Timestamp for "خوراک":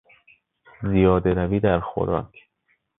1.79-2.47